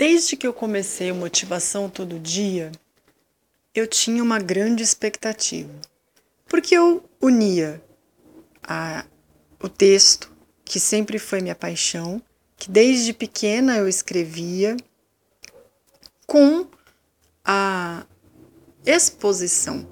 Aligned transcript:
Desde 0.00 0.34
que 0.34 0.46
eu 0.46 0.54
comecei 0.54 1.12
o 1.12 1.14
Motivação 1.14 1.90
Todo 1.90 2.18
Dia, 2.18 2.72
eu 3.74 3.86
tinha 3.86 4.22
uma 4.22 4.38
grande 4.38 4.82
expectativa, 4.82 5.74
porque 6.48 6.74
eu 6.74 7.04
unia 7.20 7.84
a, 8.62 9.04
o 9.62 9.68
texto, 9.68 10.32
que 10.64 10.80
sempre 10.80 11.18
foi 11.18 11.42
minha 11.42 11.54
paixão, 11.54 12.22
que 12.56 12.70
desde 12.70 13.12
pequena 13.12 13.76
eu 13.76 13.86
escrevia, 13.86 14.74
com 16.26 16.66
a 17.44 18.06
exposição. 18.86 19.86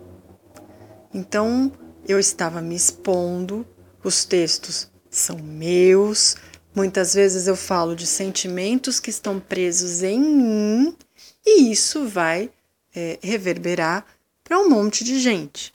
Então 1.13 1.71
eu 2.09 2.19
estava 2.19 2.63
me 2.63 2.75
expondo, 2.75 3.67
os 4.03 4.25
textos 4.25 4.91
são 5.11 5.37
meus, 5.37 6.35
Muitas 6.75 7.15
vezes 7.15 7.47
eu 7.47 7.57
falo 7.57 7.97
de 7.97 8.07
sentimentos 8.07 9.01
que 9.01 9.11
estão 9.11 9.41
presos 9.41 10.03
em 10.03 10.21
mim 10.21 10.97
e 11.45 11.73
isso 11.73 12.07
vai 12.07 12.51
é, 12.95 13.19
reverberar 13.23 14.05
para 14.45 14.59
um 14.59 14.69
monte 14.69 15.03
de 15.03 15.19
gente. 15.19 15.73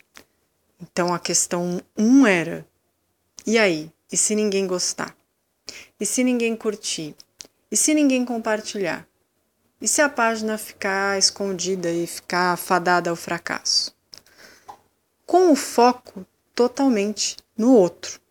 Então 0.81 1.13
a 1.13 1.19
questão 1.19 1.81
um 1.97 2.25
era: 2.25 2.65
e 3.45 3.57
aí? 3.57 3.91
E 4.11 4.15
se 4.15 4.35
ninguém 4.35 4.67
gostar? 4.67 5.15
E 5.99 6.05
se 6.05 6.23
ninguém 6.23 6.55
curtir? 6.55 7.15
E 7.71 7.75
se 7.75 7.93
ninguém 7.93 8.23
compartilhar? 8.23 9.07
E 9.81 9.87
se 9.87 10.01
a 10.01 10.07
página 10.07 10.57
ficar 10.57 11.17
escondida 11.17 11.91
e 11.91 12.05
ficar 12.05 12.55
fadada 12.55 13.09
ao 13.09 13.15
fracasso? 13.15 13.93
Com 15.25 15.51
o 15.51 15.55
foco 15.55 16.25
totalmente 16.53 17.37
no 17.57 17.73
outro 17.73 18.22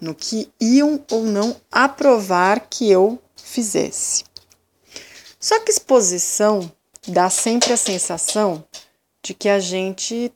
no 0.00 0.14
que 0.14 0.50
iam 0.60 1.04
ou 1.10 1.24
não 1.24 1.56
aprovar 1.70 2.68
que 2.68 2.90
eu 2.90 3.18
fizesse. 3.36 4.24
Só 5.40 5.58
que 5.60 5.70
exposição 5.70 6.70
dá 7.06 7.30
sempre 7.30 7.72
a 7.72 7.76
sensação 7.76 8.64
de 9.22 9.34
que 9.34 9.48
a 9.48 9.58
gente 9.58 10.32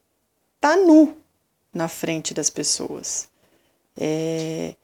tá 0.61 0.77
nu 0.77 1.17
na 1.73 1.89
frente 1.89 2.35
das 2.35 2.51
pessoas. 2.51 3.29
É, 3.97 4.75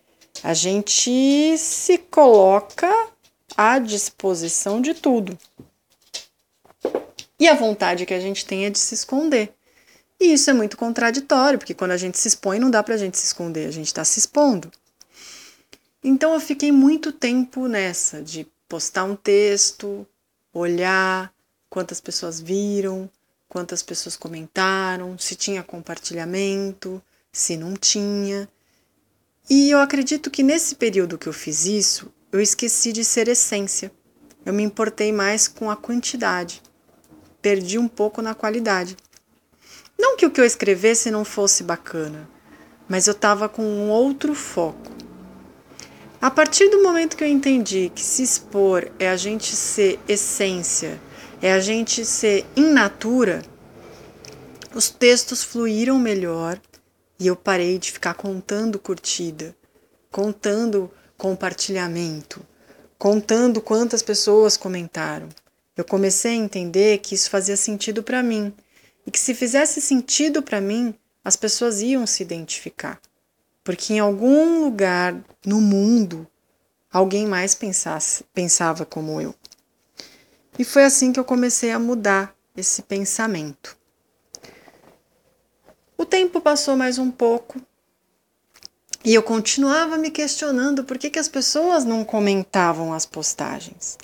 a 0.42 0.54
gente 0.54 1.56
se 1.58 1.98
coloca 1.98 3.08
à 3.56 3.78
disposição 3.78 4.80
de 4.80 4.94
tudo. 4.94 5.38
E 7.40 7.46
a 7.48 7.54
vontade 7.54 8.04
que 8.04 8.14
a 8.14 8.20
gente 8.20 8.44
tem 8.44 8.66
é 8.66 8.70
de 8.70 8.78
se 8.78 8.94
esconder. 8.94 9.54
E 10.20 10.32
isso 10.32 10.50
é 10.50 10.52
muito 10.52 10.76
contraditório, 10.76 11.58
porque 11.58 11.74
quando 11.74 11.92
a 11.92 11.96
gente 11.96 12.18
se 12.18 12.28
expõe, 12.28 12.58
não 12.58 12.70
dá 12.70 12.82
para 12.82 12.94
a 12.94 12.98
gente 12.98 13.16
se 13.16 13.26
esconder, 13.26 13.68
a 13.68 13.72
gente 13.72 13.86
está 13.86 14.04
se 14.04 14.18
expondo. 14.18 14.70
Então 16.02 16.32
eu 16.34 16.40
fiquei 16.40 16.72
muito 16.72 17.12
tempo 17.12 17.68
nessa, 17.68 18.22
de 18.22 18.46
postar 18.68 19.04
um 19.04 19.14
texto, 19.16 20.06
olhar 20.52 21.32
quantas 21.70 22.00
pessoas 22.00 22.40
viram, 22.40 23.10
quantas 23.48 23.82
pessoas 23.82 24.16
comentaram, 24.16 25.16
se 25.18 25.34
tinha 25.34 25.62
compartilhamento, 25.62 27.02
se 27.32 27.56
não 27.56 27.74
tinha. 27.74 28.48
E 29.48 29.70
eu 29.70 29.78
acredito 29.78 30.30
que 30.30 30.42
nesse 30.42 30.74
período 30.74 31.16
que 31.16 31.28
eu 31.28 31.32
fiz 31.32 31.64
isso, 31.64 32.12
eu 32.30 32.40
esqueci 32.40 32.92
de 32.92 33.04
ser 33.04 33.28
essência. 33.28 33.90
Eu 34.44 34.52
me 34.52 34.62
importei 34.62 35.12
mais 35.12 35.48
com 35.48 35.70
a 35.70 35.76
quantidade. 35.76 36.62
Perdi 37.40 37.78
um 37.78 37.88
pouco 37.88 38.20
na 38.20 38.34
qualidade. 38.34 38.96
Não 39.98 40.16
que 40.16 40.24
o 40.24 40.30
que 40.30 40.40
eu 40.40 40.44
escrevesse 40.44 41.10
não 41.10 41.24
fosse 41.24 41.64
bacana, 41.64 42.28
mas 42.88 43.08
eu 43.08 43.12
estava 43.12 43.48
com 43.48 43.62
um 43.62 43.90
outro 43.90 44.32
foco. 44.32 44.92
A 46.20 46.30
partir 46.30 46.68
do 46.68 46.82
momento 46.82 47.16
que 47.16 47.24
eu 47.24 47.28
entendi 47.28 47.90
que 47.94 48.02
se 48.02 48.22
expor 48.22 48.90
é 48.98 49.08
a 49.08 49.16
gente 49.16 49.56
ser 49.56 49.98
essência, 50.08 51.00
é 51.42 51.52
a 51.52 51.58
gente 51.58 52.04
ser 52.04 52.46
in 52.56 52.72
natura, 52.72 53.42
os 54.74 54.88
textos 54.88 55.42
fluíram 55.42 55.98
melhor 55.98 56.60
e 57.18 57.26
eu 57.26 57.34
parei 57.34 57.78
de 57.78 57.90
ficar 57.90 58.14
contando 58.14 58.78
curtida, 58.78 59.56
contando 60.10 60.90
compartilhamento, 61.16 62.40
contando 62.96 63.60
quantas 63.60 64.02
pessoas 64.02 64.56
comentaram. 64.56 65.28
Eu 65.76 65.84
comecei 65.84 66.32
a 66.32 66.36
entender 66.36 66.98
que 66.98 67.14
isso 67.14 67.30
fazia 67.30 67.56
sentido 67.56 68.02
para 68.02 68.22
mim 68.22 68.52
e 69.08 69.10
que 69.10 69.18
se 69.18 69.34
fizesse 69.34 69.80
sentido 69.80 70.42
para 70.42 70.60
mim, 70.60 70.94
as 71.24 71.34
pessoas 71.34 71.80
iam 71.80 72.06
se 72.06 72.22
identificar. 72.22 73.00
Porque 73.64 73.94
em 73.94 73.98
algum 73.98 74.62
lugar 74.62 75.18
no 75.46 75.62
mundo 75.62 76.26
alguém 76.92 77.26
mais 77.26 77.54
pensasse, 77.54 78.22
pensava 78.34 78.84
como 78.84 79.18
eu. 79.18 79.34
E 80.58 80.62
foi 80.64 80.84
assim 80.84 81.10
que 81.10 81.18
eu 81.18 81.24
comecei 81.24 81.70
a 81.70 81.78
mudar 81.78 82.36
esse 82.54 82.82
pensamento. 82.82 83.78
O 85.96 86.04
tempo 86.04 86.38
passou 86.38 86.76
mais 86.76 86.98
um 86.98 87.10
pouco 87.10 87.58
e 89.02 89.14
eu 89.14 89.22
continuava 89.22 89.96
me 89.96 90.10
questionando 90.10 90.84
por 90.84 90.98
que, 90.98 91.08
que 91.08 91.18
as 91.18 91.28
pessoas 91.28 91.82
não 91.82 92.04
comentavam 92.04 92.92
as 92.92 93.06
postagens. 93.06 93.96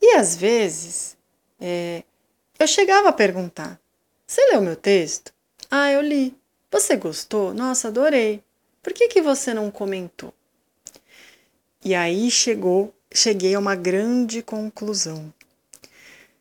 E 0.00 0.14
às 0.14 0.34
vezes 0.34 1.14
é, 1.60 2.02
eu 2.58 2.66
chegava 2.66 3.10
a 3.10 3.12
perguntar: 3.12 3.78
você 4.26 4.44
leu 4.46 4.60
meu 4.60 4.74
texto? 4.74 5.32
Ah, 5.70 5.92
eu 5.92 6.00
li. 6.00 6.36
Você 6.70 6.96
gostou? 6.96 7.54
Nossa, 7.54 7.88
adorei. 7.88 8.42
Por 8.82 8.92
que, 8.92 9.06
que 9.06 9.22
você 9.22 9.54
não 9.54 9.70
comentou? 9.70 10.34
E 11.84 11.94
aí 11.94 12.28
chegou, 12.28 12.92
cheguei 13.14 13.54
a 13.54 13.58
uma 13.58 13.76
grande 13.76 14.42
conclusão. 14.42 15.32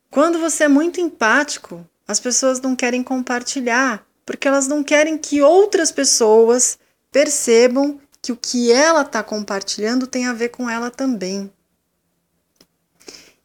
Quando 0.09 0.39
você 0.39 0.63
é 0.63 0.67
muito 0.67 0.99
empático, 0.99 1.87
as 2.07 2.19
pessoas 2.19 2.59
não 2.59 2.75
querem 2.75 3.03
compartilhar, 3.03 4.03
porque 4.25 4.47
elas 4.47 4.67
não 4.67 4.83
querem 4.83 5.15
que 5.17 5.43
outras 5.43 5.91
pessoas 5.91 6.79
percebam 7.11 7.99
que 8.19 8.31
o 8.31 8.37
que 8.37 8.71
ela 8.71 9.01
está 9.01 9.21
compartilhando 9.21 10.07
tem 10.07 10.25
a 10.25 10.33
ver 10.33 10.49
com 10.49 10.67
ela 10.67 10.89
também. 10.89 11.51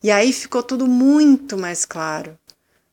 E 0.02 0.10
aí 0.10 0.32
ficou 0.32 0.62
tudo 0.62 0.86
muito 0.86 1.58
mais 1.58 1.84
claro. 1.84 2.38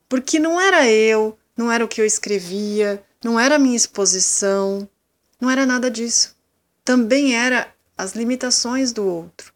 Porque 0.10 0.40
não 0.40 0.60
era 0.60 0.90
eu, 0.90 1.38
não 1.56 1.72
era 1.72 1.84
o 1.84 1.88
que 1.88 2.00
eu 2.00 2.06
escrevia, 2.06 3.04
não 3.24 3.40
era 3.40 3.56
a 3.56 3.60
minha 3.60 3.76
exposição, 3.76 4.88
não 5.40 5.50
era 5.50 5.66
nada 5.66 5.92
disso. 5.92 6.36
Também 6.84 7.36
era 7.36 7.74
as 7.98 8.14
limitações 8.14 8.92
do 8.92 9.06
outro. 9.06 9.52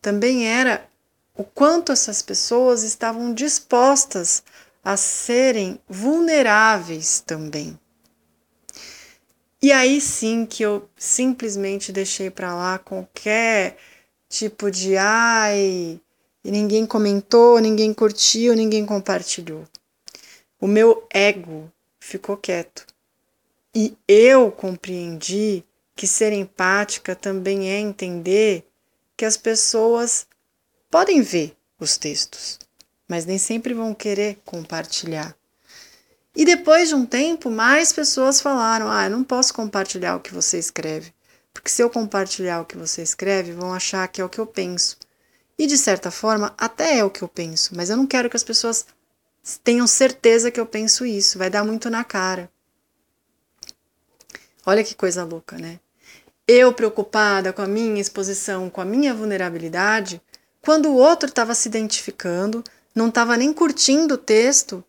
Também 0.00 0.46
era 0.46 0.88
o 1.36 1.44
quanto 1.44 1.92
essas 1.92 2.22
pessoas 2.22 2.82
estavam 2.82 3.32
dispostas 3.32 4.42
a 4.82 4.96
serem 4.96 5.80
vulneráveis 5.88 7.20
também. 7.20 7.78
E 9.62 9.72
aí 9.72 10.00
sim 10.00 10.44
que 10.44 10.62
eu 10.62 10.88
simplesmente 10.96 11.90
deixei 11.90 12.30
para 12.30 12.54
lá 12.54 12.78
qualquer 12.78 13.78
tipo 14.28 14.70
de 14.70 14.96
ai, 14.96 15.98
ninguém 16.44 16.84
comentou, 16.84 17.58
ninguém 17.58 17.94
curtiu, 17.94 18.54
ninguém 18.54 18.84
compartilhou. 18.84 19.64
O 20.64 20.66
meu 20.66 21.06
ego 21.10 21.70
ficou 22.00 22.38
quieto. 22.38 22.86
E 23.74 23.94
eu 24.08 24.50
compreendi 24.50 25.62
que 25.94 26.06
ser 26.06 26.32
empática 26.32 27.14
também 27.14 27.70
é 27.70 27.78
entender 27.78 28.66
que 29.14 29.26
as 29.26 29.36
pessoas 29.36 30.26
podem 30.90 31.20
ver 31.20 31.54
os 31.78 31.98
textos, 31.98 32.58
mas 33.06 33.26
nem 33.26 33.36
sempre 33.36 33.74
vão 33.74 33.92
querer 33.92 34.40
compartilhar. 34.42 35.36
E 36.34 36.46
depois 36.46 36.88
de 36.88 36.94
um 36.94 37.04
tempo, 37.04 37.50
mais 37.50 37.92
pessoas 37.92 38.40
falaram: 38.40 38.90
Ah, 38.90 39.04
eu 39.04 39.10
não 39.10 39.22
posso 39.22 39.52
compartilhar 39.52 40.16
o 40.16 40.20
que 40.20 40.32
você 40.32 40.58
escreve, 40.58 41.12
porque 41.52 41.68
se 41.68 41.82
eu 41.82 41.90
compartilhar 41.90 42.62
o 42.62 42.64
que 42.64 42.78
você 42.78 43.02
escreve, 43.02 43.52
vão 43.52 43.74
achar 43.74 44.08
que 44.08 44.18
é 44.18 44.24
o 44.24 44.30
que 44.30 44.40
eu 44.40 44.46
penso. 44.46 44.96
E 45.58 45.66
de 45.66 45.76
certa 45.76 46.10
forma, 46.10 46.54
até 46.56 47.00
é 47.00 47.04
o 47.04 47.10
que 47.10 47.20
eu 47.20 47.28
penso, 47.28 47.76
mas 47.76 47.90
eu 47.90 47.98
não 47.98 48.06
quero 48.06 48.30
que 48.30 48.36
as 48.36 48.42
pessoas 48.42 48.86
tenham 49.62 49.86
certeza 49.86 50.50
que 50.50 50.58
eu 50.58 50.66
penso 50.66 51.04
isso, 51.04 51.38
vai 51.38 51.50
dar 51.50 51.64
muito 51.64 51.90
na 51.90 52.02
cara. 52.02 52.50
Olha 54.64 54.82
que 54.82 54.94
coisa 54.94 55.24
louca, 55.24 55.58
né? 55.58 55.78
Eu 56.48 56.72
preocupada 56.72 57.52
com 57.52 57.62
a 57.62 57.66
minha 57.66 58.00
exposição, 58.00 58.70
com 58.70 58.80
a 58.80 58.84
minha 58.84 59.14
vulnerabilidade, 59.14 60.20
quando 60.62 60.88
o 60.88 60.96
outro 60.96 61.28
estava 61.28 61.54
se 61.54 61.68
identificando, 61.68 62.64
não 62.94 63.08
estava 63.08 63.36
nem 63.36 63.52
curtindo 63.52 64.14
o 64.14 64.18
texto, 64.18 64.82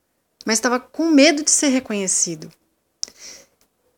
mas 0.45 0.57
estava 0.57 0.79
com 0.79 1.05
medo 1.05 1.43
de 1.43 1.51
ser 1.51 1.67
reconhecido. 1.67 2.49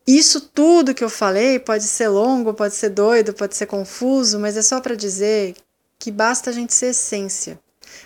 Isso 0.06 0.40
tudo 0.40 0.94
que 0.94 1.04
eu 1.04 1.10
falei 1.10 1.58
pode 1.58 1.84
ser 1.84 2.08
longo, 2.08 2.54
pode 2.54 2.74
ser 2.74 2.88
doido, 2.88 3.34
pode 3.34 3.54
ser 3.54 3.66
confuso, 3.66 4.40
mas 4.40 4.56
é 4.56 4.62
só 4.62 4.80
para 4.80 4.96
dizer 4.96 5.54
que 5.98 6.10
basta 6.10 6.48
a 6.48 6.52
gente 6.52 6.72
ser 6.72 6.86
essência. 6.86 7.60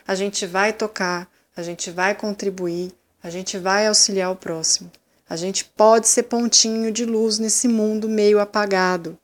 A 0.06 0.14
gente 0.14 0.44
vai 0.44 0.72
tocar, 0.72 1.31
a 1.54 1.62
gente 1.62 1.90
vai 1.90 2.14
contribuir, 2.14 2.93
a 3.22 3.28
gente 3.28 3.58
vai 3.58 3.87
auxiliar 3.87 4.31
o 4.31 4.37
próximo. 4.37 4.90
A 5.28 5.37
gente 5.37 5.64
pode 5.64 6.08
ser 6.08 6.25
pontinho 6.25 6.90
de 6.90 7.04
luz 7.04 7.38
nesse 7.38 7.69
mundo 7.69 8.08
meio 8.08 8.40
apagado. 8.40 9.19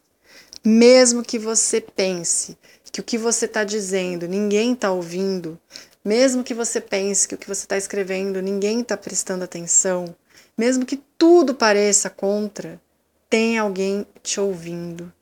Mesmo 0.65 1.23
que 1.23 1.39
você 1.39 1.81
pense 1.81 2.57
que 2.93 3.01
o 3.01 3.05
que 3.05 3.17
você 3.17 3.47
está 3.47 3.65
dizendo 3.65 4.29
ninguém 4.29 4.73
está 4.73 4.91
ouvindo, 4.91 5.59
mesmo 6.05 6.45
que 6.45 6.55
você 6.55 6.81
pense 6.81 7.27
que 7.27 7.35
o 7.35 7.39
que 7.39 7.49
você 7.49 7.65
está 7.65 7.77
escrevendo 7.77 8.43
ninguém 8.43 8.81
está 8.81 8.97
prestando 8.97 9.45
atenção, 9.45 10.15
mesmo 10.57 10.85
que 10.85 11.01
tudo 11.17 11.55
pareça 11.55 12.11
contra, 12.11 12.81
tem 13.31 13.59
alguém 13.59 14.07
te 14.23 14.41
ouvindo, 14.41 15.13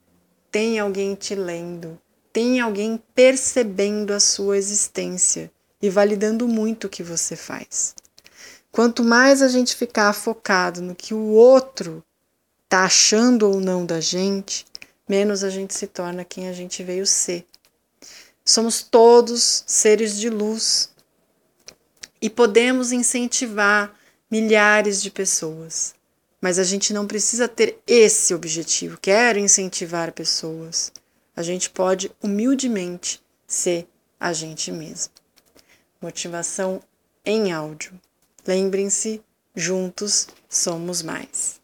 tem 0.51 0.79
alguém 0.79 1.15
te 1.15 1.35
lendo, 1.35 1.99
tem 2.33 2.61
alguém 2.61 3.01
percebendo 3.15 4.13
a 4.13 4.21
sua 4.21 4.57
existência 4.57 5.51
e 5.87 5.91
validando 5.91 6.49
muito 6.49 6.87
o 6.87 6.91
que 6.91 7.03
você 7.03 7.37
faz. 7.37 7.95
Quanto 8.73 9.05
mais 9.05 9.41
a 9.41 9.49
gente 9.49 9.77
ficar 9.77 10.13
focado 10.13 10.83
no 10.83 10.95
que 10.95 11.15
o 11.15 11.31
outro 11.31 12.05
está 12.65 12.85
achando 12.85 13.49
ou 13.49 13.61
não 13.61 13.87
da 13.87 14.01
gente, 14.01 14.67
menos 15.09 15.45
a 15.45 15.49
gente 15.49 15.73
se 15.75 15.87
torna 15.87 16.25
quem 16.25 16.49
a 16.49 16.53
gente 16.53 16.83
veio 16.83 17.07
ser. 17.07 17.47
Somos 18.45 18.83
todos 18.83 19.63
seres 19.67 20.19
de 20.19 20.29
luz 20.29 20.91
e 22.21 22.29
podemos 22.29 22.91
incentivar 22.91 23.95
milhares 24.29 25.01
de 25.01 25.11
pessoas, 25.11 25.95
mas 26.41 26.59
a 26.59 26.65
gente 26.65 26.93
não 26.93 27.07
precisa 27.07 27.47
ter 27.47 27.79
esse 27.87 28.35
objetivo. 28.35 28.99
Quero 29.01 29.39
incentivar 29.39 30.13
pessoas. 30.13 30.93
A 31.37 31.43
gente 31.43 31.71
pode 31.71 32.11
humildemente 32.21 33.23
ser 33.47 33.87
a 34.19 34.33
gente 34.33 34.73
mesmo. 34.73 35.16
Motivação 36.01 36.83
em 37.25 37.53
áudio. 37.53 37.99
Lembrem-se, 38.47 39.23
juntos 39.55 40.29
somos 40.49 41.03
mais. 41.03 41.61